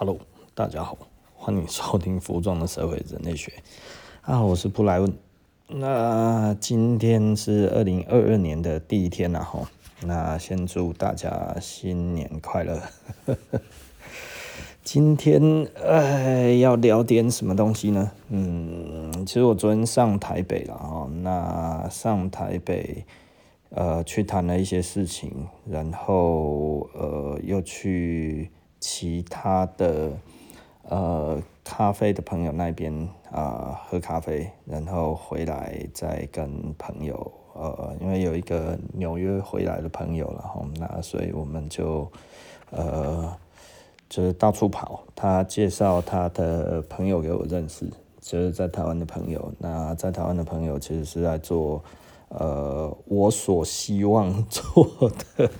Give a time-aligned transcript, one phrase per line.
[0.00, 0.16] Hello，
[0.54, 0.96] 大家好，
[1.34, 3.52] 欢迎收听《服装的社会人类学》
[4.32, 5.12] 啊，我是布莱恩。
[5.66, 9.68] 那今天是二零二二年的第一天了哈，
[10.02, 12.80] 那先祝大家新年快乐。
[14.84, 18.12] 今天呃要聊点什么东西呢？
[18.28, 23.04] 嗯，其实我昨天上台北了哈，那上台北
[23.70, 28.48] 呃去谈了一些事情，然后呃又去。
[28.80, 30.12] 其他的
[30.82, 42.10] 呃咖啡的朋友那边啊、喝咖啡，然后回来再跟朋友呃，因为有一个纽约回来的朋友了哈，那所以我们就
[42.70, 43.36] 呃
[44.08, 47.90] 就是到处跑，他介绍他的朋友给我认识，
[48.20, 51.82] 就是在台湾的朋友，那在台湾的朋友其实是在做。
[52.28, 55.50] 呃，我所希望做的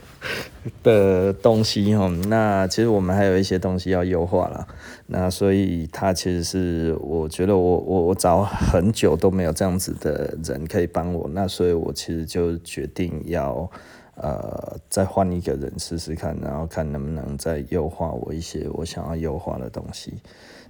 [0.82, 4.68] 的东西哦，那其实我们还有一些东西要优化了，
[5.06, 13.70] 那所以他其实是我觉得我我我找很久都没有这样子的人可以帮我，那所以我其实就决定要
[14.16, 20.12] 呃再换一个人试试看，然后看能不能再优化我一些我想要优化的东西，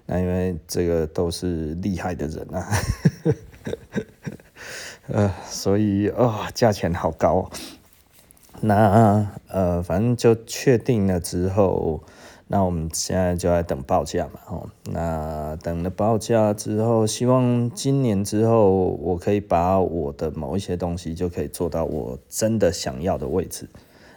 [0.07, 2.69] 那因为这个都是厉害的人啊。
[5.11, 7.51] 呃，所以哦，价钱好高。
[8.61, 12.03] 那呃，反正就确定了之后，
[12.49, 14.41] 那我们现在就在等报价嘛。
[14.49, 18.71] 哦，那等了报价之后，希望今年之后，
[19.01, 23.69] 我可以把我的某一些东西就可以做到我真的想要的位置。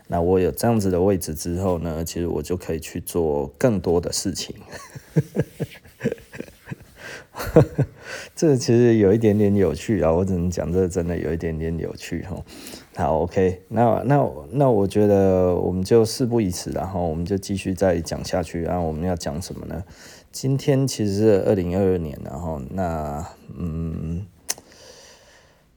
[0.08, 4.56] 那我有这样子的位置之后呢，其实我就可以去做更多的事情。
[8.36, 12.36] 这其实有一点点有趣啊，我只能讲这真的有一点点有趣哈。
[12.96, 18.62] 好，OK，那那那我觉得我们就事不宜迟，然后我们就继续再讲下去。
[18.62, 19.84] 然后我们要讲什么呢？
[20.32, 23.26] 今天其实是二零二二年，然后那
[23.58, 24.26] 嗯，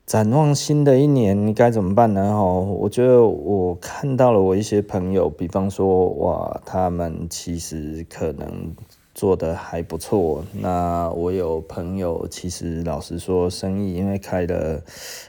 [0.05, 2.32] 展望新的一年，该怎么办呢？
[2.32, 8.75] 哈，我觉得我看到了我一些朋友，比方说哇，他们其实可能。
[9.14, 10.44] 做得还不错。
[10.52, 14.82] 那我有朋友，其实老实说，生意因为开了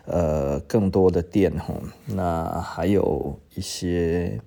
[0.06, 1.75] 呃更多的店哈，
[2.07, 4.40] 那还有一些，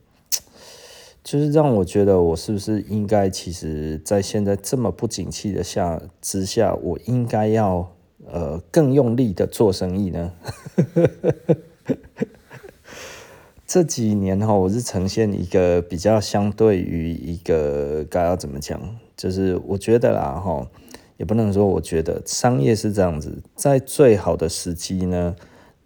[1.22, 7.94] 就是让我觉得我是不是应该，其实，在现在这么不景气的下之下，我应该要
[8.27, 10.32] 呃更用力的做生意呢？
[13.66, 18.81] 这几年哈，我是呈现一个比较相对于一个该要怎么讲？
[19.19, 20.65] 就是我觉得啦，哈，
[21.17, 25.34] 也不能说我觉得商业是这样子，在最好的时机呢，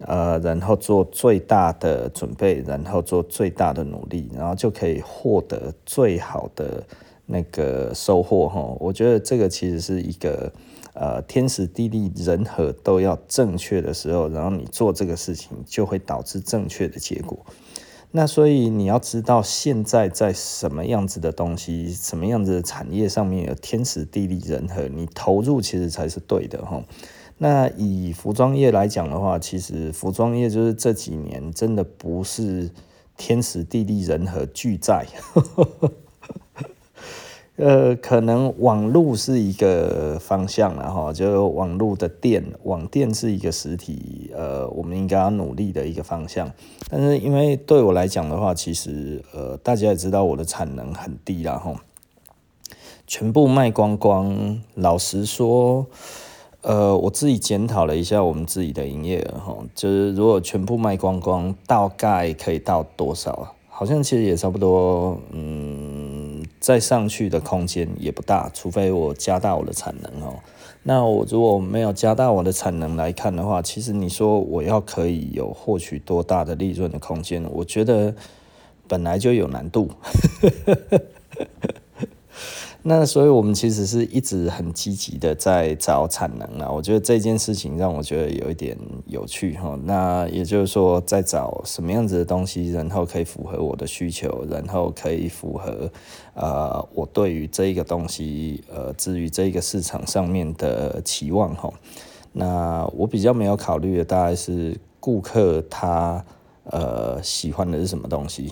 [0.05, 6.83] 呃，然后做最大的准备，然后做最大的努力，然后就可以获得最好的
[7.25, 8.61] 那个收获，哈。
[8.79, 10.53] 我觉得这个其实是一个
[10.93, 17.43] 呃天时地利人和都要正确的时候，然后你做这个事情就会导致正确的结果。
[18.15, 26.83] 那所以你要知道现在在什么样子的东西，什么样子的产业上面有天时地利人和，你投入其实才是对的哈。
[27.39, 32.69] 那以服装业来讲的话，其实服装业就是这几年真的不是
[33.17, 35.07] 天时地利人和俱在。
[37.55, 46.51] 呃，可能网路是一个方向，了哈就网路的店，网店是一个实体，呃，我们应该要努力的一个方向。
[46.89, 51.75] 但是因为对我来讲的话，其实呃，大家也知道我的产能很低，然后
[53.05, 54.59] 全部卖光光。
[54.73, 55.85] 老实说，
[56.61, 63.53] 呃，我自己检讨了一下我们自己的营业额，哈，就是如果全部卖光光，大概可以到多少啊？
[63.75, 65.92] 好像其实也差不多，嗯，
[66.63, 70.35] 再上去的空间也不大，除非我加大我的产能哦。
[70.83, 78.15] 那我如果没有加大我的产能来看的话，其实你说我要可以有获取多大的利润的空间，我觉得
[78.87, 79.89] 本来就有难度。
[82.85, 86.69] 那所以，我们其实是一直很积极的在找产能啊。
[86.69, 89.79] 我觉得这件事情让我觉得有一点有趣哈。
[89.85, 95.89] 那也就是说，在找什么样子的东西，然后可以符合我的需求，然后可以符合
[96.33, 101.71] 呃我对于这一个东西呃至于这一个市场上面的期望哈。
[102.33, 106.21] 那我比较没有考虑的大概是顾客他
[106.65, 108.51] 呃喜欢的是什么东西。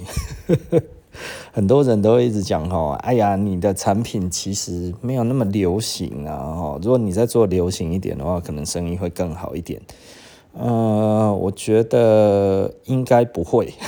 [1.52, 9.82] 很多人都会一直讲哈，哎呀，你的产品其实没有那么流行啊，哈，如果你再做流行一点的话，可能生意会更好一点。
[10.54, 13.74] 呃，我觉得应该不会。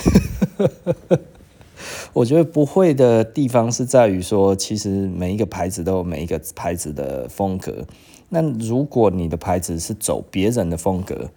[2.14, 7.84] 我觉得不会的地方是在于说，其实每一个牌子都有每一个牌子的风格。
[8.30, 11.28] 那如果你的牌子是走别人的风格，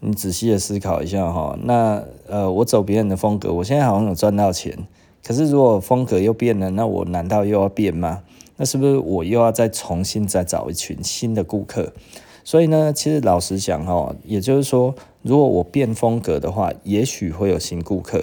[0.00, 1.58] 你仔细的思考一下哈。
[1.62, 4.76] 那呃，我走别人的风格，我现在好像有赚到钱。
[5.24, 8.22] 可是如果风格又变了，那我难道又要变吗？
[8.56, 11.92] 那是不是我又要再重新再找一群新的顾客？
[12.44, 18.22] 所以呢，其实老实讲哈，也就是说，如果我变风格的话，也许会有新顾客。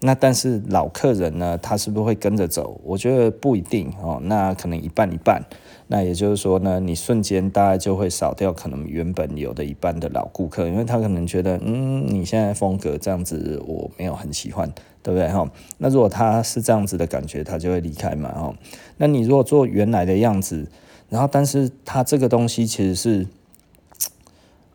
[0.00, 2.80] 那但是老客人呢，他是不是会跟着走？
[2.82, 4.18] 我觉得不一定哦。
[4.24, 5.44] 那可能一半一半。
[5.92, 14.72] 那也就是说呢，你瞬间大概就会少掉可能原本有的一半的老顾客，因为他可能觉得，嗯，你现在风格这样子，我没有很喜欢，
[15.02, 15.50] 对不对哈？
[15.78, 18.54] 那如果他是这样子的感觉，他就会离开嘛哈。
[18.98, 20.64] 那你如果做原来的样子，
[21.08, 23.26] 然后但是他这个东西其实是，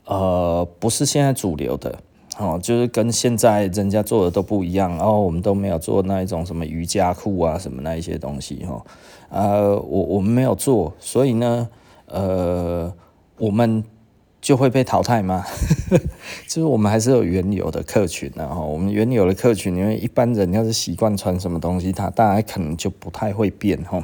[0.04, 2.00] 呃，不是现在主流的。
[2.38, 8.86] 哦，就是跟现在人家做的都不一样，然后我们都没有做那一种什么瑜伽裤啊，什么那一些东西哈，
[9.30, 11.70] 呃，我我们没有做，所以呢，
[12.08, 12.94] 呃，
[13.38, 13.82] 我们
[14.42, 15.46] 就会被淘汰吗？
[16.46, 24.04] 就是我们还是有原有的客群的哈，我们原有的客群，因为一般人要是习惯穿什么东西，他大概可能就不太会变哈，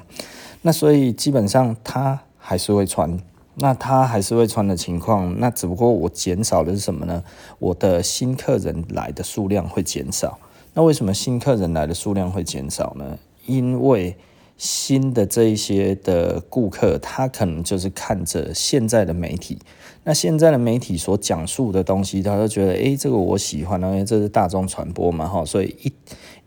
[0.62, 3.20] 那所以基本上他还是会穿。
[3.56, 7.24] 那他还是会穿的情况，那只不过我减少的是什么呢？
[7.60, 10.40] 我的新客人来的数量会减少。
[10.74, 13.20] 那为什么新客人来的数量会减少呢？
[13.46, 14.16] 因为
[14.58, 19.60] 新的这一些的顾客，他可能就是看着现在的媒体。
[20.04, 25.94] 那现在的媒体所讲述的东西，他就觉得，诶，这个我喜欢，因为这是大众传播嘛，哈，所以一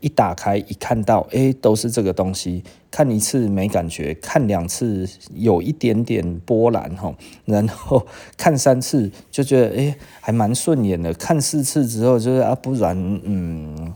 [0.01, 2.61] 一打开一看到，诶，都是这个东西，
[2.91, 7.15] 看一次没感觉，看两次有一点点波澜，哈，
[7.45, 8.05] 然后
[8.35, 13.93] 看三次就觉得，诶，还蛮顺眼的，看四次之后就是啊，不然，嗯，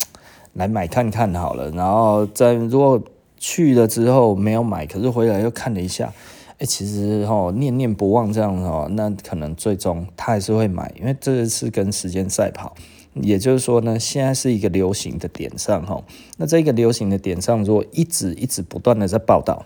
[0.53, 3.01] 来买看看好了，然后再如果
[3.37, 6.13] 去了之后没有买，可是回来又看了一下。
[6.59, 12.75] 哎，其实哦，念念不忘这样哦，那可能最终他还是会买，因为这是跟时间赛跑。
[13.15, 16.03] 也就是说呢，现在是一个流行的点上哈，
[16.37, 19.65] 那这个流行的点上，如果一直一直不断的在报道，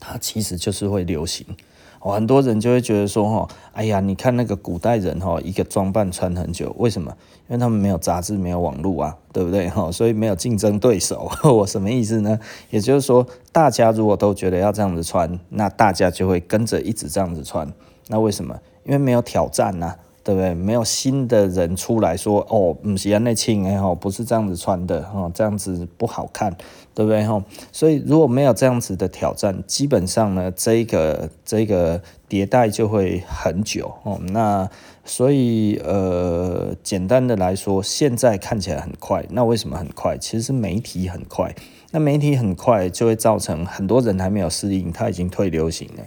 [0.00, 1.44] 它其实就是会流行。
[2.00, 7.14] 很多人就会觉得说，哈，哎呀，你看那个古代人，哈，一个装扮穿很久，为什么？
[7.48, 9.68] 因为他们没有杂志，没有网络啊，对不对？
[9.68, 11.30] 哈，所以没有竞争对手。
[11.44, 12.38] 我什么意思呢？
[12.70, 17.70] 也就是说，大家如果都觉得要这样子穿，那大家就会跟着一直这样子穿。
[18.08, 18.58] 那为什么？
[18.84, 19.96] 因为没有挑战呐。
[20.22, 20.52] 对不对？
[20.52, 26.54] 没有新的人出来说哦，不是那青哎吼，不是这样子穿的哈，这样子不好看，
[27.00, 27.42] 对不对哈？
[27.72, 34.20] 所以如果没有这样子的挑战，基本上呢，这个这个迭代就会很久哦。
[34.32, 34.68] 那
[35.02, 40.18] 所以呃，简单的来说，现在看起来很快，那为什么很快？
[40.18, 41.54] 其实是媒体很快，
[41.92, 46.04] 那媒体很快就会造成很多人还没有适应，它已经退流行了。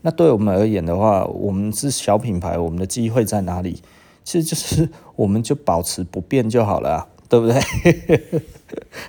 [0.00, 3.80] 那对我们而言的话，我们是小品牌，我们的机会在哪里？
[4.24, 8.42] 其实就是我们就保持不变就好了，对不对？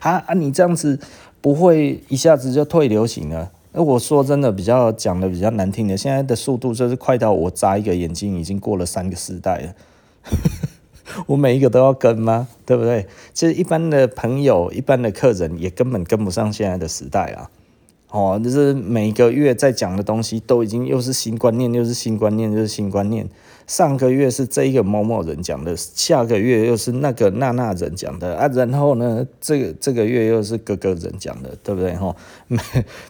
[0.01, 0.99] 啊啊，你这样子
[1.43, 3.51] 不会一下子就退流行了？
[3.73, 9.75] 那我说真的，比较讲的比较难听的，现在的速度就是快到我眨一个眼睛，已经过了三个时代了。
[11.27, 12.47] 我每一个都要跟吗？
[12.65, 13.05] 对不对？
[13.33, 17.51] 其实一般的朋友、一般的客人也根本跟不上现在的时代啊。
[18.09, 23.27] 哦，就是每个月在讲的东西都已经又是新观念，又是新观念，又是新观念。
[23.67, 31.95] 上个月是这一个某某人讲的，下个月又是那个那那人讲的啊，然后呢，这个这个月又是各个人讲的，对不对？
[31.95, 32.15] 哈，
[32.47, 32.59] 每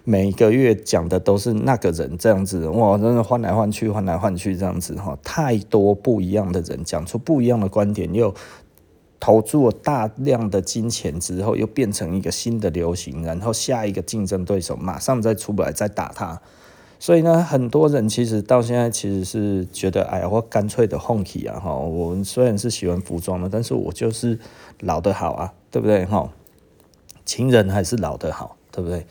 [0.03, 8.33] 每个月讲的都是那个人这样子，哇，真的换来换去，换来换去这样子哈，太多不一样的人讲出不一样的观点又。
[9.19, 16.41] 投注了大量的金钱之后，又变成一个新的流行，然后下一个竞争对手马上再出来再打他，
[17.03, 24.39] 所以呢，很多人其实到现在其实是觉得，哎呀，我干脆的放弃啊，哈，我们虽然是喜欢服装的，但是我就是
[24.79, 26.05] 老的好啊，对不对？
[26.05, 26.31] 哈，
[27.25, 29.05] 情人还是老的好，对不对？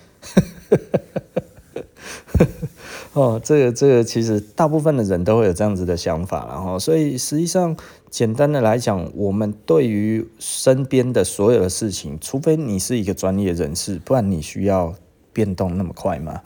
[3.12, 7.76] 哦，这个这个其实大部分的人都会有这样子的想法，然后所以实际上
[8.08, 14.94] 简单的来讲，我们对于身边的所有的事情，除非你是一个专业人士，不然你需要
[15.34, 16.40] 变动那么快吗？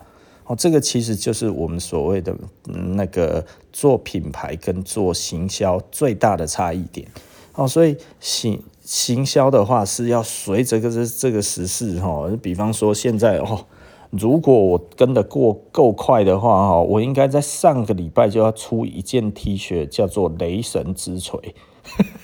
[0.47, 2.35] 哦，这个其实就是我们所谓的
[2.65, 7.07] 那个做品牌跟做行销最大的差异点。
[7.53, 13.65] 哦，所以行行销的话是要随着这个这个时事哈，比方说现在哦。
[14.09, 21.53] 如果我跟得过够快的话，哈，我应该在上个礼拜就要出一件 T 恤，叫做“雷神之锤”，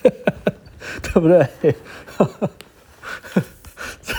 [0.02, 1.46] 对不对？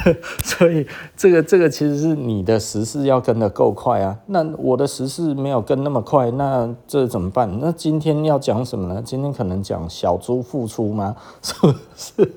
[0.44, 0.86] 所以
[1.16, 4.18] 这个这个其实是你的时事要跟得够快啊。
[4.28, 7.60] 那我的时事没有跟那么快，那这怎么办？
[7.60, 9.02] 那今天要讲什么呢？
[9.04, 11.16] 今天可能讲小猪复出吗？
[11.42, 12.32] 是不是？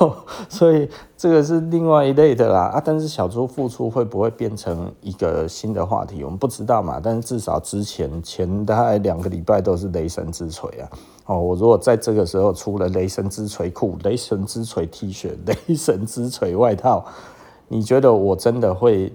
[0.48, 2.82] 所以这个是另外一类的啦啊！
[2.84, 6.22] 但是小猪复出会不会变成一个新的话题？
[6.22, 7.00] 我们不知道嘛。
[7.02, 10.88] 但是至少之前前大概两个礼拜都是雷神之锤啊！
[11.28, 17.04] 哦，我如果在这个时候出了雷神之锤裤、雷神之锤 T 恤、雷神之锤外套，
[17.68, 19.12] 你觉得我真的会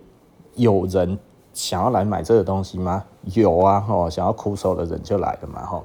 [0.53, 1.17] 有人
[1.53, 3.03] 想要来买这个东西吗？
[3.34, 3.84] 有啊！
[3.89, 5.65] 哦，想要苦手的人就来了嘛！
[5.65, 5.84] 哈。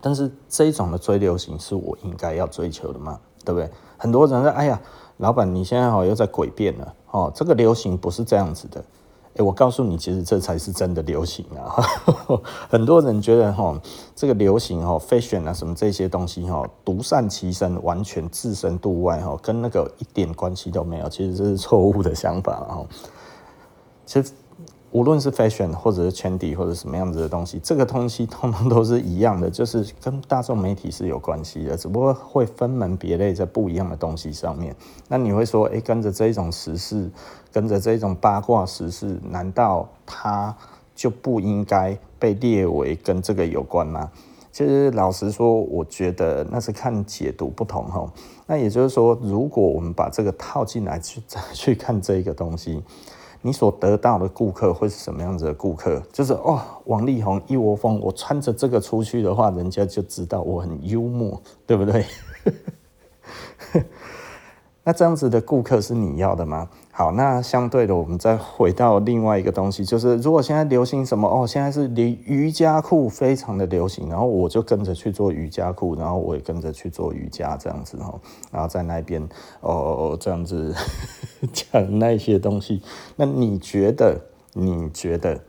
[0.00, 3.20] 但是这种的追流行是我应该要追求的吗？
[3.44, 3.70] 对不对？
[3.98, 4.80] 很多人说：“哎呀，
[5.18, 8.82] 老板，你现在好又在诡辩了哦，这个流行不是这样子的。”
[9.36, 11.82] 哎，我告诉你，其实这才是真的流行啊！
[12.70, 13.80] 很多人觉得哈，
[14.14, 21.08] 这个流行哈，fashion 啊，什么这些东西哈，独善其身，完全置身度外哈，跟那个一点关系都没有。
[21.08, 22.86] 其实这是错误的想法哈。
[24.06, 24.30] 其实。
[24.94, 34.72] 无论是 fashion 或者是 trendy 或者什么样子的东西，这个东西通通都是一样的， 就是跟大众媒体是有关系的，只不过会分门别类在不一样的东西上面。
[35.08, 37.10] 那你会说，诶，跟着这一种时事，
[37.52, 40.56] 跟着这种八卦时事，难道它
[40.94, 44.08] 就不应该被列为跟这个有关吗？
[44.52, 48.08] 其实老实说，我觉得那是看解读不同哈。
[48.46, 52.80] 那也就是说，如果我们把这个套进来去再去看这个东西。
[53.46, 56.02] 你所得到的顾客会是什么样子的顾客？
[56.10, 62.06] 就是哦，王力宏一窝蜂，我穿着这个出去的话，人家就知道我很幽默，对不对？
[64.82, 66.70] 那这样子的顾客是你要的吗？
[66.96, 78.14] 好，那相对的，我们再回到另外一个东西，就是如果现在流行什么哦，现在是瑜瑜伽裤非常的流行，然后我就跟着去做瑜伽裤，然后我也跟着去做瑜伽这样子哈，
[78.52, 79.28] 然后在那边
[79.60, 80.72] 哦这样子
[81.52, 82.80] 讲那些东西，
[83.16, 84.16] 那你觉得
[84.52, 85.40] 你觉得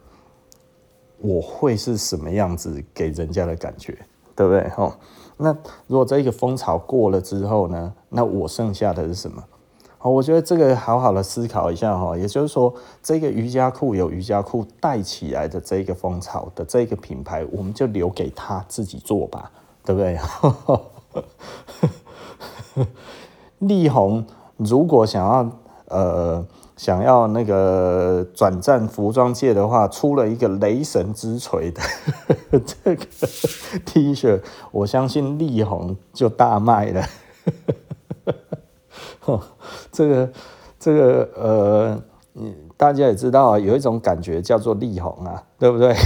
[1.20, 3.96] 我会是什么样子给人家的感觉，
[4.36, 4.68] 对不对？
[4.70, 4.98] 哈。
[5.38, 7.94] 那如果这个风潮过了之后呢？
[8.10, 9.44] 那我剩下的是什么？
[10.06, 12.16] 好，我觉得这个好好的思考一下哈。
[12.16, 12.72] 也就是说，
[13.02, 19.50] 这个瑜伽裤有瑜伽裤带起来的这个风潮的这个品牌，我们就留给他自己做吧，
[19.84, 20.02] 对不
[22.78, 22.86] 对？
[23.68, 24.24] 力宏
[24.58, 25.50] 如果想要
[25.88, 26.46] 呃。
[26.78, 31.82] 想要那个转战服装界的话，出了一个雷神之锤的
[32.52, 33.06] 这个
[33.86, 34.42] T 恤，
[34.74, 37.06] 我相信力宏就大卖了。
[39.92, 40.32] 这个
[40.80, 42.04] 这个呃，
[42.78, 45.96] 大家也知道啊，有一种感觉叫做力宏啊，对不对？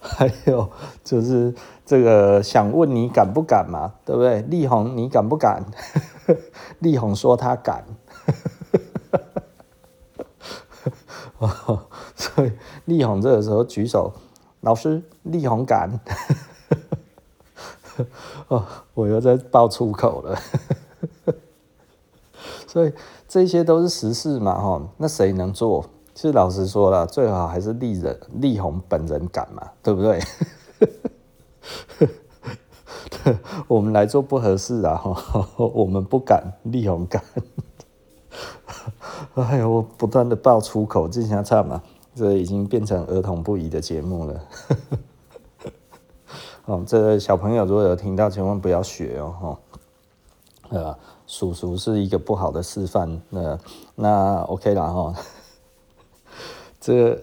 [0.00, 0.68] 还有
[1.04, 1.54] 就是
[1.84, 4.40] 这个想问你敢不敢嘛，对不对？
[4.42, 5.64] 力宏你敢不敢？
[6.80, 7.84] 力宏说他敢，
[12.16, 12.52] 所以
[12.86, 14.12] 力宏这个时候举手，
[14.60, 16.00] 老师，力宏敢，
[18.48, 18.64] 哦，
[18.94, 20.38] 我又在爆粗口了，
[22.66, 22.92] 所以
[23.28, 25.84] 这些都是时事嘛，哈，那谁能做？
[26.14, 30.20] 其实老实说了，最好还是丽人力宏本人敢嘛，对不对？
[33.68, 34.96] 我们来做不合适啊！
[34.96, 37.22] 哈 我们不敢，力宏敢。
[39.34, 41.82] 哎呦，我不断的爆粗口，这下差嘛，
[42.14, 44.40] 这已经变成儿童不宜的节目了。
[46.68, 49.34] 哦，这小朋友如果有听到，千万不要学哦。
[49.40, 49.58] 哈
[50.68, 53.22] 呃，叔叔是一个不好的示范。
[53.30, 53.58] 那
[53.94, 55.14] 那 OK 了哈。
[56.78, 57.18] 这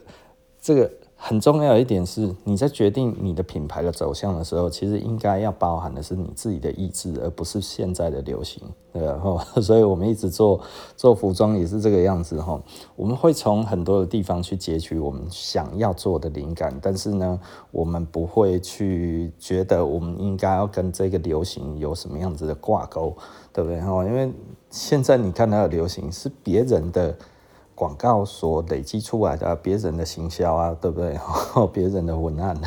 [0.59, 0.91] 这个。
[1.27, 8.61] 很重要一点是，你在决定你的品牌的走向的时候，其实应该要包含的是你自己的意志，而不是现在的流行，
[8.93, 9.43] 对吧？
[9.59, 10.61] 所以我们一直做
[10.95, 12.61] 做服装也是这个样子哈。
[12.95, 17.39] 我们会从很多的地方去截取我们想要做的灵感，但是呢，
[17.71, 23.17] 我们不会去觉得我们应该要跟这个流行有什么样子的挂钩，
[23.51, 23.81] 对不对？
[23.81, 24.31] 哈，因为
[24.69, 27.17] 现在你看到的流行是别人的。
[27.75, 31.19] 广告所累积出来的别人的行销啊，对不对？
[31.73, 32.57] 别人的文案，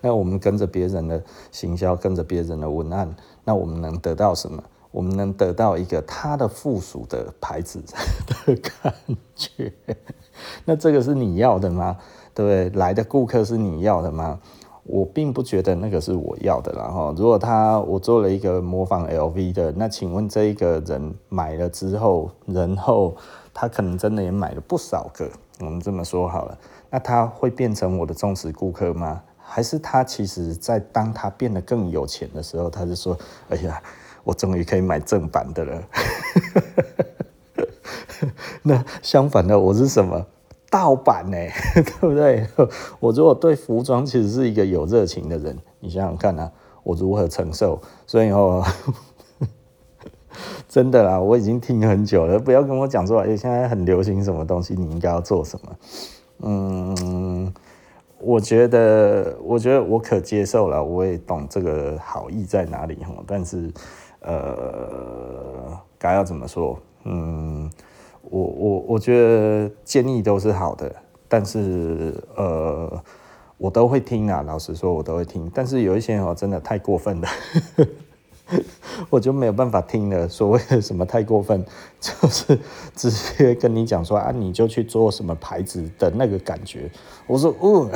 [0.00, 1.22] 那我们跟着别人的
[1.52, 4.60] 行销，跟着别人的文案，那我们能得到什么？
[4.90, 7.80] 我们能得到一个它的附属的牌子
[8.44, 8.92] 的感
[9.36, 9.72] 觉。
[10.66, 11.96] 那这个是你要的吗？
[12.34, 12.80] 对不对？
[12.80, 14.40] 来的顾客是你要的吗？
[14.84, 17.14] 我并不觉得那个是我要的啦哈。
[17.16, 23.14] 如果他我做了一个模仿 LV 的，那请问这一个人买了之后，然后。
[23.54, 25.28] 他可能真的也买了不少个，
[25.60, 26.58] 我们这么说好了，
[26.90, 29.22] 那他会变成我的忠实顾客吗？
[29.44, 33.18] 还是他其实在当他变得更有钱的时候，他就说
[33.50, 33.82] ：“哎呀，
[34.24, 35.82] 我终于可以买正版的了。
[38.62, 40.24] ”那相反的，我是什么
[40.70, 41.36] 盗版呢？
[41.74, 42.46] 对不对？
[42.98, 46.50] 我如果对服装其实是一个有热情的人，你想想看啊，
[46.82, 47.82] 我如何承受？
[48.06, 48.64] 所以哦。
[50.68, 55.76] 真的啦，我已经听很久了，不要跟我讲说，哎、现在很流行什么东西，你应该要做什么。
[56.44, 57.52] 嗯，
[58.18, 63.12] 我觉得，我觉得我可接受了，我也懂这个好意在哪里哈。
[63.26, 63.72] 但是，
[64.20, 66.78] 呃，该要怎么说？
[67.04, 67.70] 嗯，
[68.22, 70.92] 我我我觉得建议都是好的，
[71.28, 73.02] 但是呃，
[73.58, 74.42] 我都会听啊。
[74.42, 75.48] 老实说，我都会听。
[75.54, 77.28] 但是有一些哦，真的太过分了。
[79.10, 80.28] 我就没有办法听了。
[80.28, 81.64] 所谓的什么太过分，
[82.00, 82.58] 就是
[82.94, 86.90] 直接跟你讲说啊，你就去做什么牌子的那个感觉。
[87.26, 87.88] 我说，哦，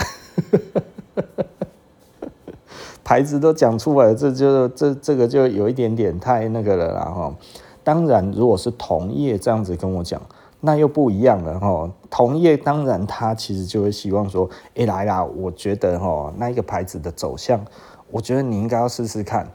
[3.04, 6.94] 牌子都讲出来了，这就这这个就有一点点太那个了。
[6.94, 7.34] 然后，
[7.84, 10.20] 当然，如果是同业这样子跟我讲，
[10.60, 11.88] 那又不一样了哈。
[12.10, 17.64] 同业当然他其实就会希望说，哎来啦，我觉得哈那一个牌子的走向，
[18.10, 19.46] 我觉得你应该要试试看。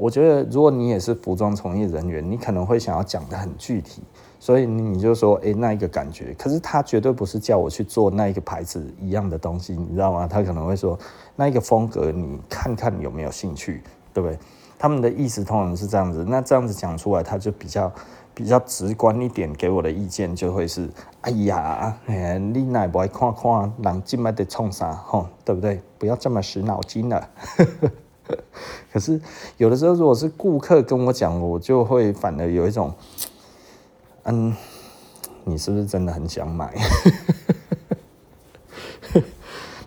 [0.00, 4.00] 我觉得，如果你也是服装从业人员，你可能会想要讲得很具体，
[4.38, 6.32] 所以你就说，哎，那一个感觉。
[6.38, 10.28] 可是他绝对不是叫我去做那一个牌子一样的东西，你知道吗？
[10.28, 10.96] 他可能会说，
[11.34, 13.82] 那一个风格，你看看有没有兴趣，
[14.14, 14.38] 对不对？
[14.78, 16.24] 他们的意思通常是这样子。
[16.28, 17.92] 那这样子讲出来，他就比较
[18.32, 20.88] 比较直观一点，给我的意见就会是，
[21.22, 25.80] 哎呀，哎，你哪不爱看看人进麦得冲啥，吼，对不对？
[25.98, 27.28] 不要这么死脑筋了。
[28.92, 29.20] 可是
[29.56, 32.92] 有的时候，如果是顾客跟我讲，我就会反而有一种，
[34.24, 34.54] 嗯，
[35.44, 36.74] 你是不是真的很想买？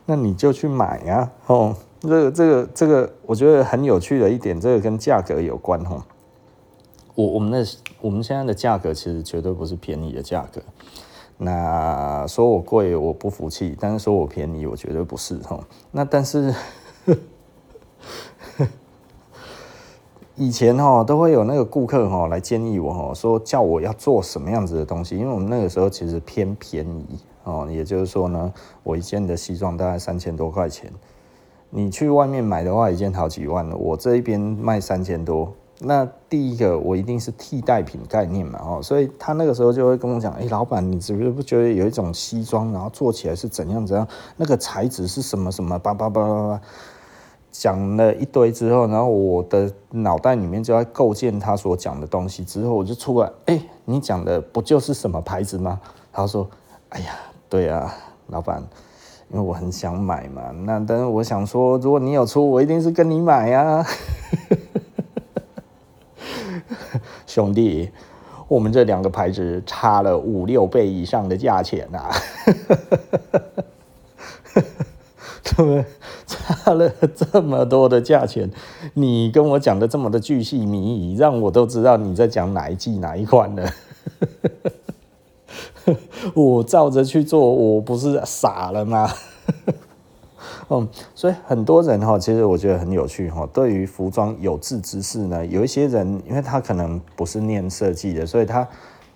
[0.05, 1.31] 那你就去买啊！
[1.47, 6.03] 哦，这个、这个、这个，我觉得很有趣的一点，这个跟价格有关哦。
[7.15, 7.65] 我我们的
[8.01, 10.61] 我们现在的价格其实绝对不是便宜的价格。
[11.37, 15.63] 那说我贵，我不服气；但是说我便宜，我绝对不是哦。
[15.91, 16.53] 那但是。
[20.35, 30.91] 以前哈都会有那个顾客哈来建议我哈说叫我要做什么样子的东西，因为我们那个时候其实偏便宜哦，也就是说呢，我一件的西装大概三千多块钱，
[31.69, 46.61] 你去外面买的话一件好几万，我这一边卖三千多，那第一个我一定是替代品概念嘛哦，所以他那个时候就会跟我讲，哎，老板你是不是不觉得有一种西装然后做起来是怎样怎样，那个材质是什么什么叭叭叭叭叭。
[47.51, 52.45] 讲了一堆之后，然后我的脑袋里面就在构建他所讲的东西。
[52.45, 55.79] 之后我就出来，哎、你讲的不就是什么牌子吗？
[56.13, 56.49] 他说，
[56.89, 57.13] 哎呀，
[57.49, 57.93] 对啊，
[58.27, 58.63] 老板，
[59.29, 60.51] 因为我很想买嘛。
[60.65, 63.85] 那但是我想说，如果你有出，我一定是跟你买呀、啊。
[67.27, 67.91] 兄弟，
[68.47, 72.09] 我们这两个牌子差了五六倍以上的价钱啊。
[75.43, 75.85] 对不对？
[76.63, 78.49] 差了这么多的价钱，
[78.93, 83.69] 你跟我讲的这么的巨细靡遗，让我都知道你在讲哪一季哪一款了。
[86.35, 89.09] 我照着去做，我不是傻了吗？
[90.69, 93.49] 嗯， 所以很多人哈，其实我觉得很有趣哈。
[93.51, 98.67] 对于服装有志之士呢，有一些人，因为他可能不是念设计的，所以他。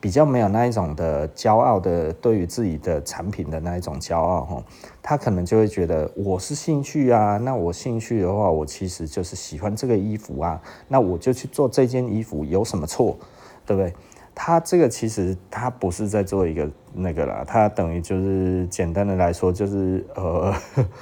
[0.06, 4.64] 比较没有那一种的骄傲的，对于自己的产品的那一种骄傲哈，
[5.02, 13.18] 他可能就会觉得我是兴趣啊，那我兴趣的话，我其实就是喜欢这个衣服啊，那我就去做这件衣服有什么错，
[13.66, 13.92] 对不对？
[14.36, 20.54] 他这个其实他不是在做一个那个啦，他等于就是简单的来说就是呃，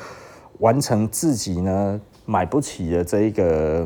[0.59, 3.85] 完成自己呢买不起的这一个。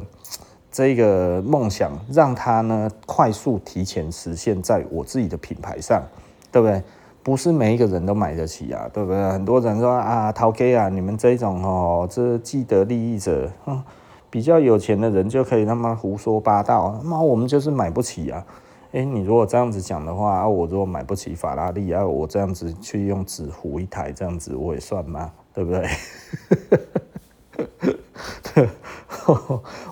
[0.78, 6.04] 这个梦想让他呢快速提前实现在我自己的品牌上，
[6.52, 6.84] 对不对？
[7.24, 9.32] 不是每一个人都买得起啊，对不对？
[9.32, 13.84] 很多人说啊，陶给啊，你们这种哦，这既得利益者，嗯，
[14.30, 18.46] 比较有钱的人就可以他妈胡说八道，那我们就是买不起啊。
[18.92, 25.32] 诶，你如果这样子讲的话，我如果买不起法拉利啊，我这样子去用纸糊一台，这样子我也算吗？
[25.56, 25.90] 对不对？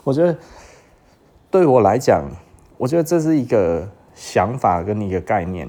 [0.03, 0.37] 我觉得。
[1.55, 2.29] 对我来讲，
[2.77, 5.65] 我觉得这是一个想法跟一个概念，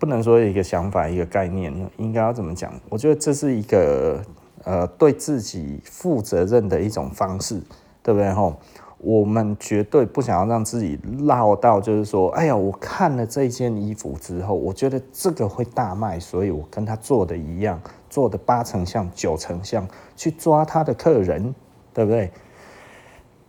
[0.00, 2.74] 不能说一个想法一个概念，应该要怎么讲？
[2.88, 4.20] 我觉得这是一个
[4.64, 7.62] 呃对自己负责任的一种方式，
[8.02, 8.32] 对不对？
[8.32, 8.56] 吼，
[8.98, 21.54] 我们绝对不想要让自己落到，就是说，哎呀，我看了这件衣服之后，我觉得这个会大卖，所以我跟他做的一样，做的八成像、九成像，去抓他的客人，
[21.94, 22.28] 对不对？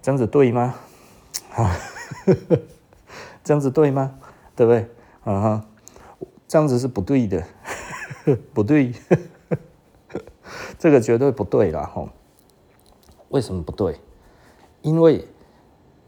[0.03, 0.75] 这样子对吗？
[1.55, 1.75] 啊，
[3.43, 4.15] 这样子对吗？
[4.55, 4.89] 对不对？
[5.23, 5.65] 啊哈，
[6.47, 7.43] 这样子是不对的，
[8.53, 8.93] 不对，
[10.79, 12.09] 这个绝对不对了吼。
[13.29, 13.99] 为什么不对？
[14.81, 15.27] 因为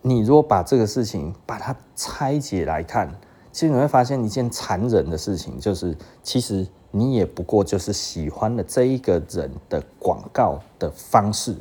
[0.02, 3.13] 你如果把这个事情把它拆解来看，
[3.52, 11.58] 其实你会发现一件残忍的事情，就是其实你也不过就是喜欢了这一个人的广告的方式，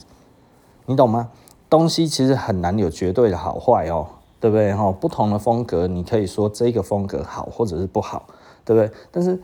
[0.86, 1.30] 你懂吗？
[1.68, 4.06] 东西其实很难有绝对的好坏哦，
[4.40, 4.72] 对不对？
[4.74, 8.26] 哈，不同的风格，你可以说这个风格好或者是不好，
[8.64, 8.90] 对不对？
[9.10, 9.40] 但是，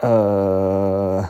[0.00, 1.24] 呃。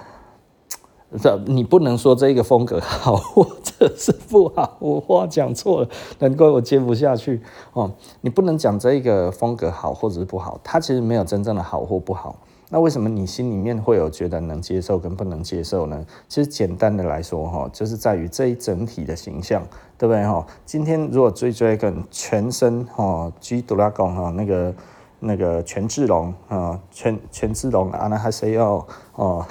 [1.23, 7.41] 这你不能说这个风格好或者是不好，我话讲错了，难怪我接不下去
[7.73, 7.89] 哦。
[8.23, 12.35] 你不能讲这个风格好或者是不好，它其实没有真正的好或不好。
[12.69, 16.05] 那为什么你心里面会有觉得能接受跟不能接受呢？
[16.29, 19.63] 其实简单的来说哈，就是在于这一整体的形象，
[20.05, 20.47] 对不对哈？
[20.67, 24.75] 今天如果追追跟全身哈，G 杜拉贡哈那个
[25.19, 29.47] 那个权志龙啊，权权志龙啊，那还是要哦。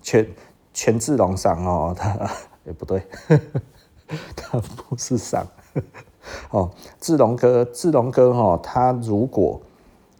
[0.00, 0.28] 权
[0.72, 2.08] 权志龙上哦，他
[2.64, 3.02] 也、欸、不对，
[4.36, 5.44] 他不是上
[6.50, 6.70] 哦。
[7.00, 9.60] 志龙哥，志龙哥哈，他如果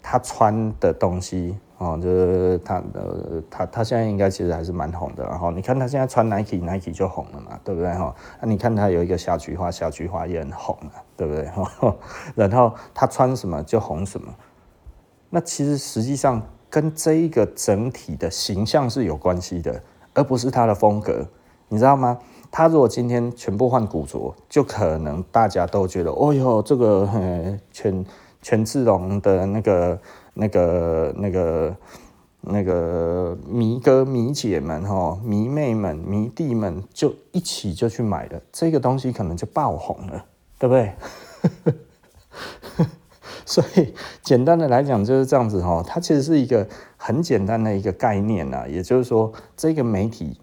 [0.03, 5.25] 他穿的东西哦，就是他呃，他他现在应该其实还是蛮红的。
[5.25, 8.15] 然后你看他现在穿 Nike，Nike 就红了嘛，对不对哈？
[8.41, 11.97] 那你看他有一个小菊花，小菊花也很红了，对不对哈？
[12.35, 14.33] 然后他穿什么就红什么。
[15.31, 16.43] 那其实实际上。
[16.69, 19.81] 跟这一个整体的形象是有关系的，
[20.13, 21.25] 而不是他的风格，
[21.69, 22.19] 你知道吗？
[22.51, 27.09] 他如果今天全部换古着，就可能大家都觉得，哦哟，这个
[27.71, 28.05] 权
[28.43, 29.99] 权志龙的那个
[30.39, 31.77] 那个那个
[32.43, 40.27] 那个迷哥迷姐们哈，迷妹们迷弟们就一起就去买了这个东西，可能就爆红了，
[40.59, 40.95] 对不对？
[43.47, 50.39] 所以简单的来讲就是这样子哈，它其实是一个很简单的一个概念呐，也就是说，这个媒体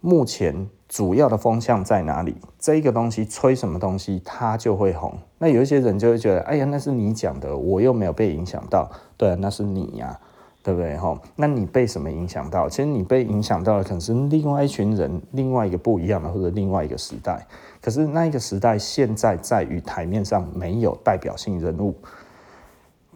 [0.00, 2.36] 目前主要的风向在哪里？
[2.58, 5.18] 这个东西吹什么东西，它就会红。
[5.44, 8.90] 那有一些人就会觉得，哎呀，那是你讲的，我又没有被影响到。
[9.18, 10.18] 对，那是你呀，
[10.62, 11.14] 对不对哈？
[11.36, 12.66] 那你被什么影响到？
[12.66, 17.46] 其实你被影响到的可能是另外一群人，另外一个不一样的，或者另外一个时代。
[17.82, 21.94] 可是那一个时代现在在于台面上没有代表性人物。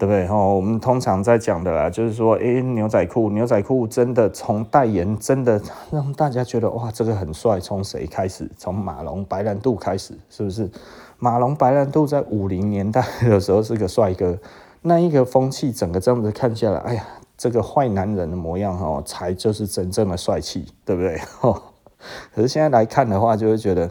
[0.01, 0.29] 对不对？
[0.29, 5.61] 哈，我们通常在讲的啦，就是说，诶，牛仔裤，牛仔裤真的从代言，真的
[5.91, 7.59] 让大家觉得哇，这个很帅。
[7.59, 8.49] 从谁开始？
[8.57, 10.71] 从马龙白兰度开始，是不是？
[11.18, 14.38] 马龙白兰度在五零年代的时候是个帅哥，
[14.83, 21.18] 那一个风气整个这样子看下来，哎呀，这个坏男人的模样哦，才就是真正的帅气，对不对？
[21.40, 21.62] 哈，
[22.33, 23.90] 可是现在来看的话，就会觉得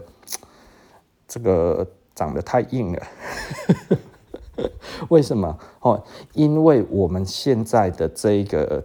[1.26, 3.02] 这个长得太硬了。
[5.10, 5.56] 为什么？
[5.80, 8.84] 哦，因为我们现在的这个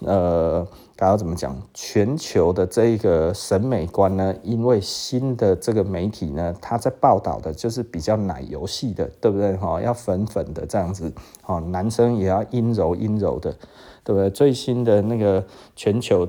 [0.00, 0.66] 呃，
[1.02, 1.60] 该要怎么讲？
[1.74, 4.32] 全球的这一个审美观呢？
[4.44, 9.56] 因为新的这个媒体呢，它在报道的就是比较奶油系的，对不对？
[9.56, 11.12] 哈，要粉粉的这样子，
[11.44, 13.50] 哦，男生也要阴柔阴柔的，
[14.04, 14.30] 对不对？
[14.30, 16.28] 最新的那个全球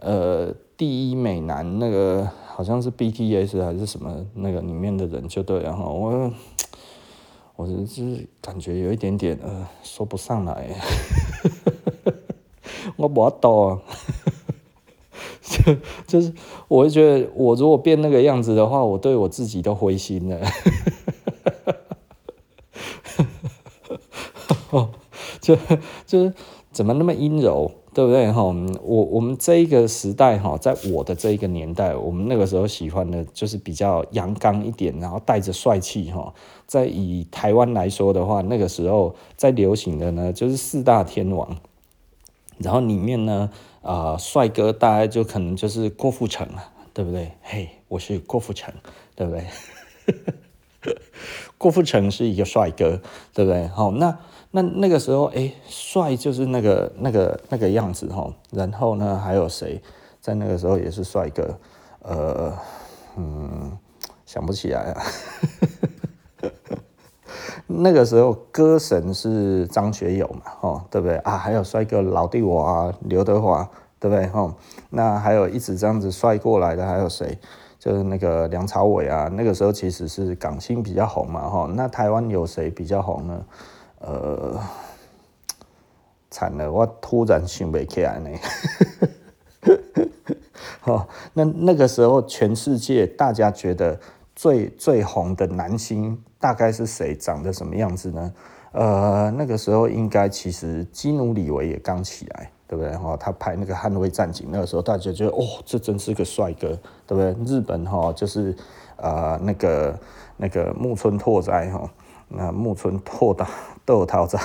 [0.00, 6.32] 呃第一美男，那个好像是 BTS 还是什么那个里面的人就对了哈，我。
[7.58, 10.68] 我就是感觉有一点点呃说不上来，
[13.06, 13.78] 我不懂啊，
[15.40, 16.32] 就就是
[16.66, 20.40] 我会觉得我如果变那个样子的话，我对我自己都灰心了，
[24.70, 24.90] 哦，
[25.40, 25.56] 就
[26.04, 26.34] 就是
[26.72, 27.70] 怎么那么阴柔？
[27.94, 28.42] 对不对哈？
[28.42, 36.34] 我我们这一个时代哈，在我的这一个年代，我们那个时候喜欢的就是比较阳刚一点，然后带着帅气哈。
[36.66, 41.56] 在以台湾来说的话，那个时候在流行的呢就是四大天王，
[42.58, 43.50] 然后里面呢
[43.82, 47.32] 啊、呃、帅哥大概就可能就是郭富城了，对不对？
[47.42, 48.72] 嘿，我是郭富城，
[49.14, 49.44] 对不对？
[51.58, 53.00] 郭富城是一个帅哥，
[53.32, 53.66] 对不对？
[53.68, 54.18] 好，那。
[54.52, 58.32] 那那个时候，哎，帅就是那个那个那个样子哈。
[58.50, 59.82] 然后呢，还有谁
[60.18, 61.58] 在那个时候也是帅哥？
[62.00, 62.56] 呃，
[63.18, 63.76] 嗯，
[64.24, 65.02] 想不起来啊。
[67.66, 71.36] 那个时候歌神是张学友嘛，哦，对不对啊？
[71.36, 74.26] 还有帅哥老弟我啊，刘德华，对不对？
[74.28, 74.54] 哈，
[74.90, 77.36] 那还有一直这样子帅过来的还有谁？
[77.78, 81.70] 就是那个梁朝伟啊，那个时候其实是港星比较红嘛，哈。
[81.74, 83.44] 那台湾有谁比较红呢？
[83.98, 84.60] 呃，
[86.30, 88.30] 惨了，我突然想不起来呢。
[90.80, 93.98] 好，那那个时候全世界大家觉得
[94.36, 97.14] 最最红的男星大概是谁？
[97.14, 98.32] 长得什么样子呢？
[98.72, 102.50] 呃，那个时候应该其实基努里维也刚起来。
[102.68, 102.96] 对不对？
[102.96, 107.32] 哈，他拍那个《捍卫战警》那个时候，大家觉得哦，这真是个帅哥，对不对？
[107.44, 108.52] 日本哈，就是
[108.96, 109.96] 呃那个
[110.36, 111.88] 那个木村拓哉哈，
[112.26, 113.46] 那木村拓 哉
[113.84, 114.36] 豆桃哉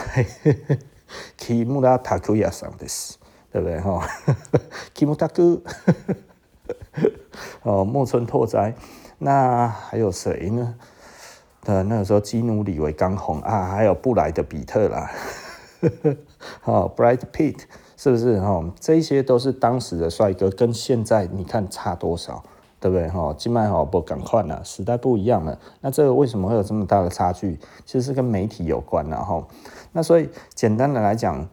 [1.40, 3.18] ，Kimura Takuya 桑的斯，
[3.52, 3.80] 对不对？
[3.80, 4.08] 哈
[4.96, 5.62] ，Kimura Taku，
[7.64, 8.76] 哦，木村拓哉，
[9.18, 10.76] 那还有谁呢？
[11.66, 15.12] 呃，那个时候基努李维刚红啊，还有布莱德彼特啦，
[16.66, 17.62] 哦，Brad Pitt。
[17.98, 18.66] 是不是哈？
[18.80, 22.42] 这些都是当时的帅哥，跟现在你看差多少，
[22.80, 23.32] 对不对哈？
[23.38, 25.56] 今麦好不赶快了，时代不一样了。
[25.82, 27.60] 那这个为什么会有这么大的差距？
[27.86, 29.46] 其实是跟媒体有关了哈。
[29.92, 31.48] 那所以简单的来讲，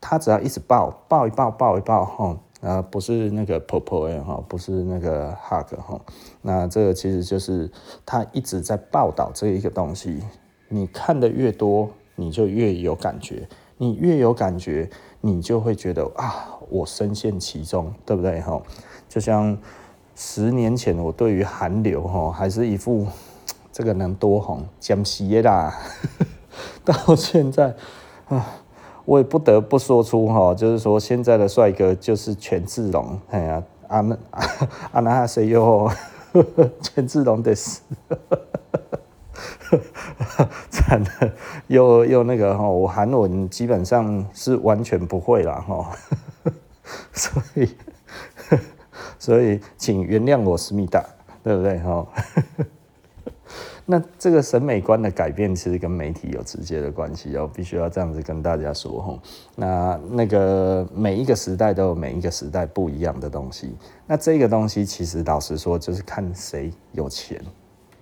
[0.00, 6.00] 他只要一直抱抱一抱抱一抱哈，啊，不是那个婆婆哈，不是那个 hug 哈。
[6.42, 7.70] 那这个其实就是
[8.04, 10.22] 他一直在报道这一个东西。
[10.68, 13.48] 你看的越多，你就越有感觉。
[13.78, 14.88] 你越有感觉。
[15.22, 18.62] 你就会觉得啊，我深陷其中，对不对哈？
[19.08, 19.58] 就像
[20.14, 23.08] 十年前我对于韩流哈，还是一副
[23.72, 25.76] 这个能多红，江西啦，
[26.84, 27.74] 到现在
[28.28, 28.46] 啊，
[29.06, 34.18] 我也不得不说出哈，就是说现在的帅哥就是权志龙，哎呀，阿那
[34.92, 35.90] 阿那哈谁哟，
[36.82, 37.80] 权志龙的死。
[40.70, 41.32] 惨了，
[41.66, 45.90] 又又那个哈，我韩文基本上是完全不会了哈，
[47.12, 47.68] 所以
[49.18, 51.04] 所以请原谅我思密达，
[51.42, 52.06] 对不对哈？
[53.86, 59.18] 那这个审美观的改变其实跟媒体有直接的关系哦，必须要这样子跟大家说哈。
[59.54, 63.74] 那那个每一个时代都有每一个时代不一样的东西，
[64.06, 67.40] 那这个东西其实老实说就是看谁有钱。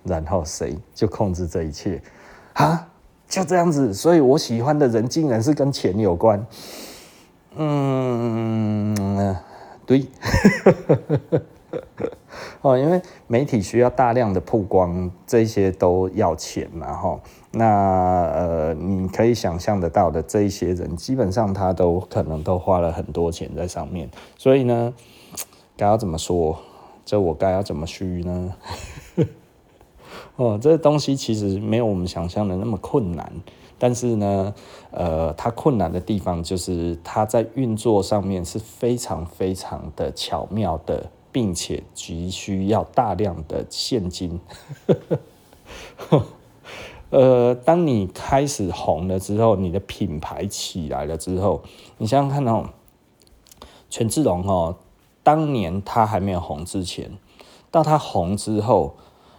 [0.07, 1.99] 然后谁就控制这一切
[2.53, 2.87] 啊？
[3.27, 6.45] 就这样子，所以我喜欢的人竟然是跟钱有关。
[7.55, 9.35] 嗯，
[9.83, 10.05] 对。
[12.61, 17.19] 哦，因为媒体需要大量的曝光，这些都要钱嘛，哈。
[17.51, 17.65] 那
[18.33, 24.09] 呃，你可以想象得到的，这一些人基本上他都可能都花了很多钱在上面。
[24.37, 24.93] 所以呢，
[25.77, 26.57] 该要怎么说？
[27.05, 28.55] 这我该要怎么虚呢？
[30.37, 33.31] 哦，这东西其实没有我们想象的那么困难，
[33.77, 34.53] 但是呢，
[34.91, 44.39] 呃，它困难的地方就是它在运作上面是非常非常的巧妙的，并且急需要大量的现金。
[47.09, 51.61] 呃，当你开始红了之后，你的品牌起来了之后，
[51.97, 52.69] 你想想看哦，
[53.89, 54.77] 权志龙哦，
[55.23, 57.17] 当年他还没有红之前，
[57.69, 58.95] 到他红之后。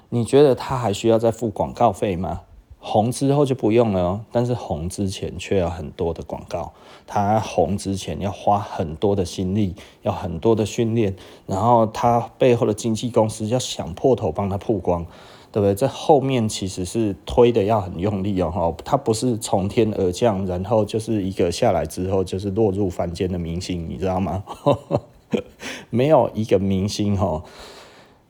[0.09, 2.43] 你觉得他还需要再付广告费吗？
[2.88, 6.72] 红之后就不用了哦，但是红之前却有很多的广告。
[7.05, 15.05] 他红之前要花很多的心力，要很多的训练，然后他背后的经纪公司要想破头帮他曝光，
[15.51, 15.75] 对不对？
[15.75, 24.44] 这后面其实是推的要很用力哦，他不是从天而降，然后就是一个下来之后就是落入凡间的明星，你知道吗？
[25.90, 27.42] 没有一个明星哈，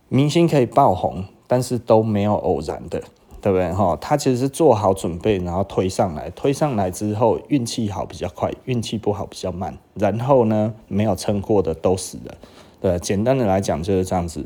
[0.08, 1.26] 明星可以爆红。
[1.48, 3.00] 但是都没有偶然的，
[3.46, 3.96] 对不对哈？
[4.00, 9.72] 他其实是做好准备，然后推上来，推上来之后运气好比较快，运气不好比较慢。
[9.94, 12.34] 然后呢，没有撑过的都死了。
[12.80, 14.44] 对，简单的来讲就是这样子。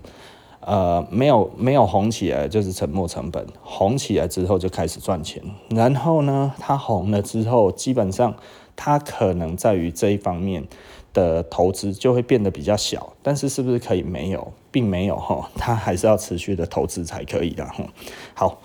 [0.61, 5.43] 呃，没有没有红起来就是沉没成本，红起来之后就开始赚钱。
[5.71, 8.35] 然后呢，他红了之后，基本上
[8.77, 10.69] 他可能在于这一方面。
[11.13, 17.85] 的投资就会变得比较小，但是是不是可以没有，并没有哈， 它还是要持续的投资才可以的哈。
[18.35, 18.63] 好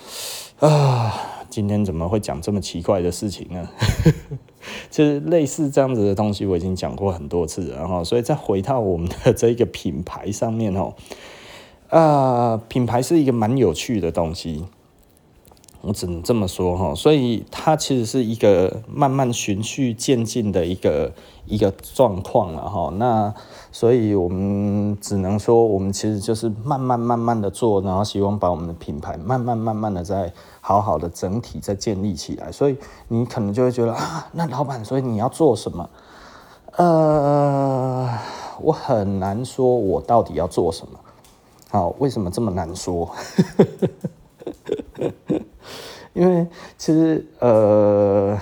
[0.59, 3.67] 啊，今天怎么会讲这么奇怪的事情呢？
[4.89, 10.93] 其实类似这样子的东西我已经讲过很多次了哈，所以再回到我们的这个品牌上面哦，
[11.89, 14.65] 啊，品牌是一个蛮有趣的东西。
[15.87, 21.13] 我只能这么说哈，所以它其实是一个慢慢循序渐进的一个
[21.45, 22.91] 一个状况了哈。
[22.97, 23.31] 那
[23.71, 32.51] 所以我们只能说，我们其实就是慢慢慢慢的做，然后希望把我们的品牌慢慢慢慢的再好好的整体再建立起来。
[32.51, 35.87] 所以你可能就会觉得啊，那老板，所以你要做什么？
[36.77, 38.09] 呃，
[38.59, 40.99] 我很难说我到底要做什么。
[41.69, 43.07] 好，为什么这么难说？
[46.15, 46.47] 因为
[46.79, 48.35] 其实呃。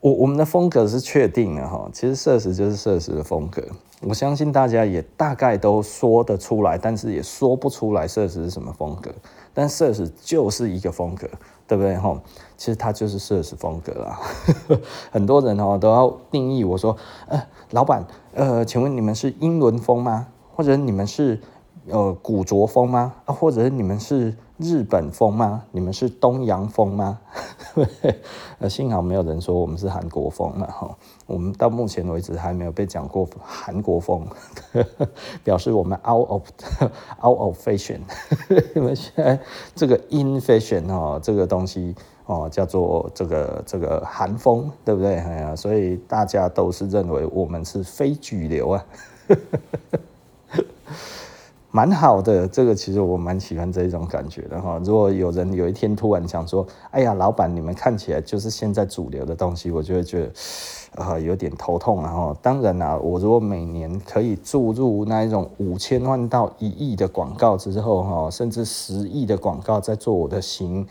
[0.00, 3.62] 我我们的风格是确定的哈，其实社死就是社死的风格，
[4.00, 9.12] 我相信大家也大概都说得出来，但是也说不出来社死是什么风格，
[9.54, 11.28] 但社死就是一个风格，
[11.68, 12.20] 对不对哈？
[12.56, 14.18] 其实它就是社死风格啊，
[15.12, 16.96] 很多人哦都要定义我说，
[17.28, 18.04] 呃，老板，
[18.34, 20.26] 呃，请问你们是英伦风吗？
[20.50, 21.40] 或者你们是
[21.86, 23.14] 呃古着风吗？
[23.24, 24.34] 啊，或者你们是？
[24.62, 25.64] 日本风吗？
[25.72, 27.18] 你们是东洋风吗？
[28.60, 30.96] 呃，幸好没有人说我们是韩国风了哈。
[31.26, 34.24] 我们到目前为止还没有被讲过韩国风，
[35.42, 36.42] 表示我们 out of
[37.24, 38.00] out of fashion。
[38.76, 39.38] 因为现在
[39.74, 41.94] 这个 in fashion 哦，这个东西
[42.26, 45.16] 哦叫做这个这个韩风，对不对？
[45.16, 48.84] 哎呀，所以大家都是认为我们是非主流啊。
[51.74, 54.78] 蛮好的，这个其实我蛮喜欢这一种感觉的哈。
[54.84, 60.30] 如果有人有一天突然想说：“哎呀，老板，你们看起来就是现在主流的东西”，我就会觉得
[61.02, 62.36] 啊、有点头痛啊哈。
[62.42, 70.86] 当然啦，我如果每年可以注入那一种五千万到一亿的广告之后哈，甚至十亿的广告在做我的形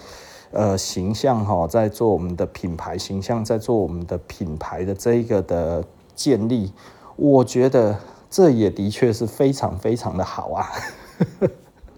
[0.49, 5.83] 呃形象哈，在做我们的品牌形象，在做我们的品牌的这一个的
[6.15, 6.71] 建立，
[7.17, 7.95] 我觉得。
[8.31, 10.65] 这也的确是非常非常的好啊，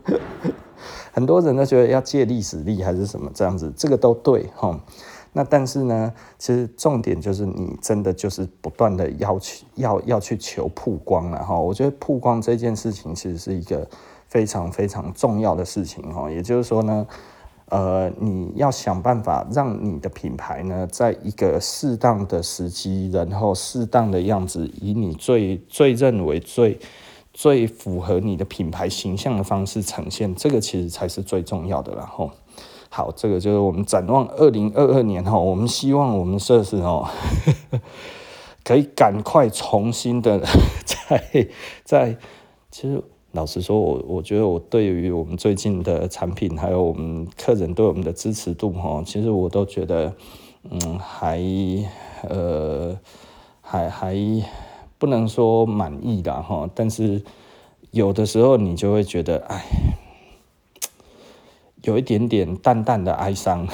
[1.13, 4.77] 很多人都觉得要借力使力还是什么这样子，这个都对哈。
[5.31, 11.57] 那但是呢，其实重点就是你真的就是不断的要去要要去求曝光了哈。
[11.57, 13.87] 我觉得曝光这件事情其实是一个
[14.27, 16.29] 非常非常重要的事情哈。
[16.29, 17.07] 也就是说呢。
[17.73, 26.77] 呃，你要想办法让你的品牌呢，在一个适当的时机，然后适当的样子，以你最最认为最
[27.33, 31.95] 最符合你的品牌形象的方式呈现，这个其实才是最重要的。
[31.95, 32.29] 然后，
[32.89, 37.09] 好，这个就是我们展望二零二二年哈，我们希望我们社死哦，
[38.63, 40.39] 可以赶快重新的
[40.85, 41.47] 在
[41.83, 42.17] 在
[42.69, 43.03] 其实。
[43.33, 50.13] 老实说，我我觉得我对于我们最近的产品，还有我们客人对我们的支持度，哈，其实我都觉得，
[50.69, 51.41] 嗯，还
[52.29, 52.95] 呃，
[53.59, 54.15] 还还
[54.99, 56.69] 不能说满意的哈。
[56.75, 57.23] 但是
[57.89, 59.63] 有的时候你就会觉得，哎，
[61.81, 63.65] 有一点点淡淡的哀伤，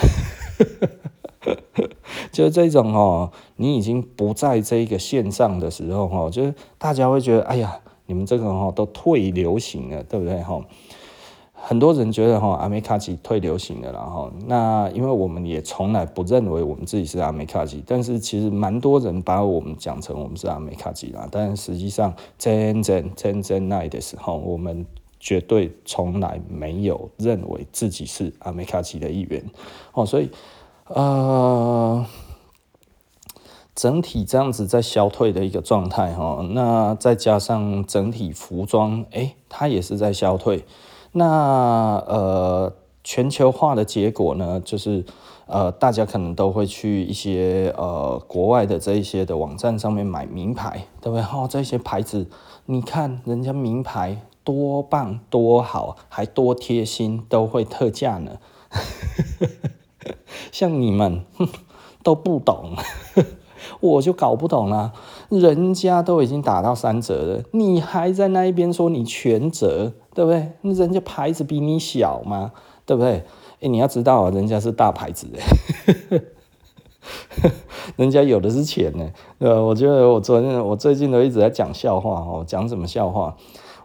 [2.31, 7.81] 就是这种哦，你已经不在这个线上的时候，哈，就是大家会觉得，哎呀。
[8.09, 10.59] 你们这个哈都退流行了，对不对哈？
[11.53, 21.27] 很多人觉得哈阿美卡吉退流行了，然后那因为我们也从来不认为我们自己是阿美卡吉，但是其实蛮多人把我们讲成我们是阿美卡吉啦。
[21.29, 24.83] 但实际上真正真正那的时候，我们
[25.19, 29.43] 绝对从来没有认为自己是阿美卡吉的一员
[29.93, 30.03] 哦。
[30.03, 30.29] 所以
[30.87, 32.03] 呃。
[33.79, 40.65] 整体这样子在消退的一个状态哈，那再加上整体服装，诶，它也是在消退。
[41.13, 42.73] 那呃，
[43.05, 45.05] 全球化的结果呢，就是
[45.45, 51.23] 呃，大家可能都会去一些呃国外的这一些的网站上面买名牌，对不对？
[51.23, 52.27] 哦，这些牌子，
[52.65, 58.39] 你看人家名牌多棒多好，还多贴心，都会特价呢。
[60.51, 61.23] 像你们
[62.03, 62.73] 都不懂。
[63.79, 64.93] 我就搞不懂了，
[65.29, 70.51] 人家都已经打到三折了，你还在那一边说你全折，对不对？
[70.61, 72.51] 人家牌子比你小嘛，
[72.85, 73.23] 对不对？
[73.61, 76.21] 哎，你要知道啊，人家是大牌子哎，
[77.97, 79.09] 人家有的是钱呢。
[79.39, 83.35] 呃，我觉得我昨天我最近都一直在讲笑话哦，讲什么笑话？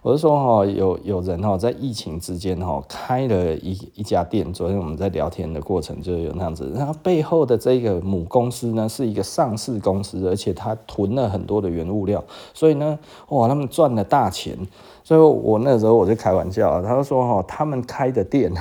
[0.04, 4.52] 我是说哈，有有人哈在疫情之间哈开了一一家店。
[4.52, 12.98] 昨天我们在聊天的过程就有那样子，然后背后的这个母公司呢是一个上市公司，而且他囤了很多的原物料，所以呢，
[13.30, 14.54] 哇，他们赚了大钱。
[15.02, 18.52] 所以我那时候我就开玩笑，他就说哈，他们开的店，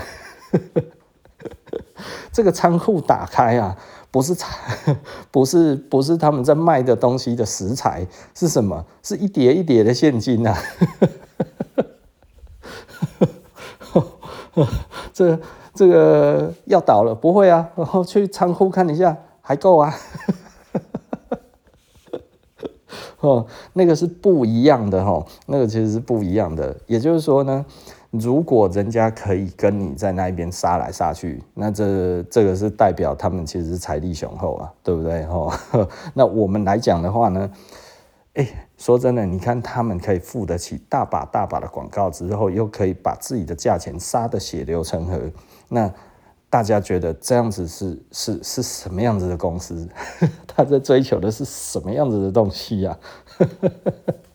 [2.31, 3.77] 这个仓库打开啊。
[4.13, 4.95] 不是材，
[5.31, 8.85] 不是不是他们在卖的东西的食材是什么？
[9.01, 10.55] 是一叠一叠的现金呐！
[15.13, 15.39] 这
[15.73, 17.13] 这个要倒了？
[17.15, 19.93] 不会啊，然后去仓库看一下，还够啊。
[23.21, 26.75] 哦，那个是不一样的哈，那个其实是不一样的。
[26.87, 27.65] 也就是说呢。
[28.15, 35.25] 如果人家可以跟你在那边杀来杀去，那这这个是代表他们其实是财力雄厚啊，对不对？
[35.25, 35.59] 哈，
[36.13, 37.49] 那我们来讲的话呢，
[38.33, 45.19] 哎，说真的，你看他们可以付得起大把大把的广告，之后又可以把自己的价钱杀得血流成河，
[45.69, 45.93] 那
[46.49, 49.87] 大家觉得这样子是是是什么样子的公司？
[50.47, 52.97] 他在追求的是什么样子的东西呀、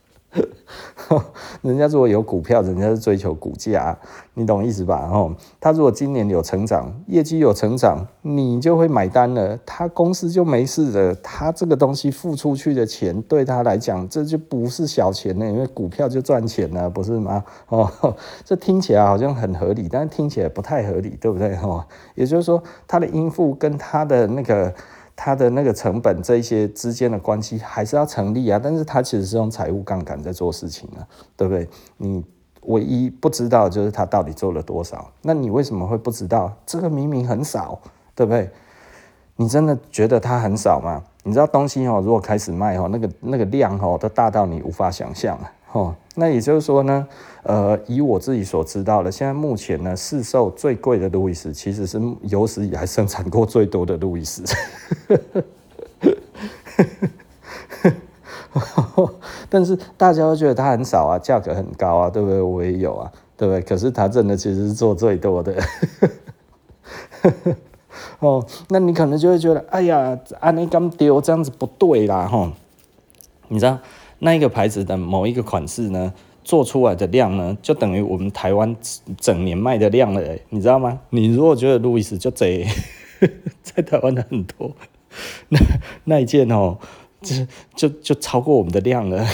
[1.62, 3.96] 人家如果有股票，人家是追求股价，
[4.34, 5.08] 你懂意思吧？
[5.12, 11.14] 哦，他如果今年有成长，业绩有成长，你就会买单了，他公司就没事了。
[11.22, 17.42] 他这个东西付出去的钱，对他来讲，这就不是小钱了，因为股票就赚钱了，不是吗？
[17.68, 17.90] 哦，
[18.44, 21.56] 这听起来好像很合理，但是听起来不太合理，对不对？
[21.56, 24.72] 哦，也就是说，他的应付跟他的那个。
[25.20, 31.02] 它的那个成本这一些之间的关系还是要成立啊，但是它其实是用财务杠杆在做事情啊，
[31.36, 31.68] 对不对？
[31.96, 32.24] 你
[32.66, 36.52] 唯一不知道就是它到底做了多少，那你为什么会不知道？
[36.64, 37.80] 这个明明很少，
[38.14, 38.48] 对不对？
[39.34, 41.02] 你真的觉得它很少吗？
[41.24, 45.52] 你知道东西哦，如果开始卖哦，那个那个量哦，都大到你无法想象啊。
[45.72, 47.06] 哦，那也就是说呢，
[47.48, 54.44] 呃，以我自己所知道的，现在目前呢，市售最贵的路易斯，其实是有史以来生产过最多的路易斯。
[59.48, 62.38] 但是大家都觉得它很少啊，价格很高啊，对不对？
[62.42, 63.62] 我也有啊，对不对？
[63.62, 65.56] 可是它真的其实是做最多的。
[68.20, 72.52] 哦，那你可能就会觉得，哎呀，按你咁丢，这样子不对啦，哈，
[73.48, 73.78] 你知道？
[74.18, 76.12] 那一个牌子的某一个款式呢，
[76.48, 78.74] 做出来的量呢，就等于我们台湾
[79.18, 80.98] 整年卖的量了，你知道吗？
[81.10, 82.66] 你如果觉得路易斯就贼，
[83.62, 84.74] 在台湾的很多，
[85.50, 85.58] 那
[86.04, 86.78] 那一件哦，
[87.20, 87.46] 就
[87.76, 89.26] 就就超过我们的量了，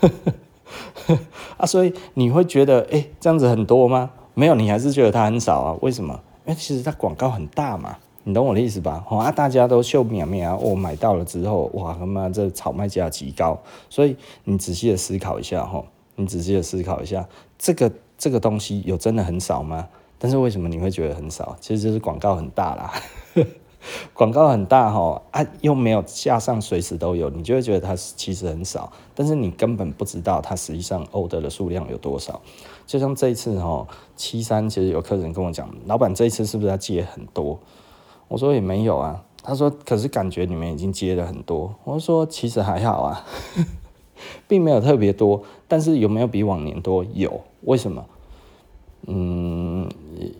[1.56, 4.10] 啊，所以你会觉得，哎，这样子很多吗？
[4.34, 5.78] 没有，你还是觉得它很少啊？
[5.80, 6.20] 为什么？
[6.44, 7.96] 因为其实它广告很大嘛。
[8.24, 9.04] 你懂我的意思吧？
[9.08, 13.58] 啊，大家都秀苗苗，我买到了之后，哇，他妈这炒卖价极高，
[13.90, 19.88] 所以你仔细的思考一下哈，你仔细的思考一下，这个这个东西有真的很少吗？
[20.18, 21.56] 但是为什么你会觉得很少？
[21.60, 22.92] 其实就是广告很大啦，
[24.14, 32.40] 广告很大哈，啊，又没有架上随时都有，你就会觉得它其实很少，但是你根本不知道它实际上欧德的数量有多少。
[32.86, 37.58] 就像这一次哈，七三其实有客人跟我讲，老板这一次是不是要借很多？
[38.32, 41.70] 我说也没有啊，他说可是感觉你们已经接了很多。
[41.84, 43.22] 我说其实还好啊，
[44.48, 47.04] 并没有特别多，但是有没有比往年多？
[47.12, 48.02] 有，为什么？
[49.06, 49.86] 嗯，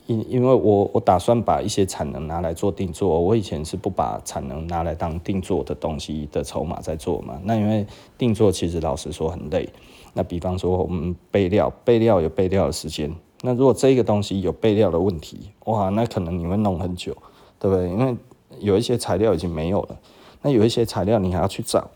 [0.07, 7.39] 因因为我我打算把一些产能拿来做定做，我以前是不把产能拿来当定做的东西的筹码在做嘛。
[7.45, 7.87] 那因为
[8.17, 9.69] 定做其实老实说很累。
[10.15, 13.15] 那比方说我们备料，备料有备料的时间。
[13.43, 17.15] 那如果这个东西有备料的问题，哇，那可能你会弄很久。
[17.63, 17.89] 对不对？
[17.89, 18.17] 因为
[18.59, 19.97] 有一些材料已经没有了，
[20.43, 21.93] 那有一些材料你还要去找。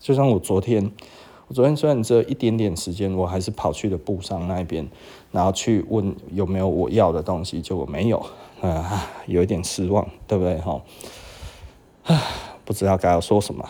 [0.00, 0.90] 就像我昨天，
[1.46, 4.88] 我昨天虽然只有一点点时间，我还是跑去了布商那边，
[5.30, 8.26] 然后去问有没有我要的东西，结果没有，
[8.60, 10.58] 啊，有一点失望，对不对？
[10.58, 10.82] 哈，
[12.06, 12.20] 啊，
[12.64, 13.64] 不知道该要说什么。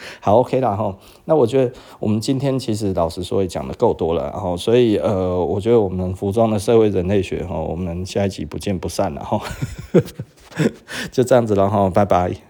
[0.20, 0.96] 好，OK 啦哈。
[1.24, 9.40] 那我觉得我们今天其实老实说也讲的够多了，然后所以呃，我觉得我们服装的社会人类学哈，我们下一集不见不散了哈。
[11.12, 12.47] 就这样子了哈，拜拜。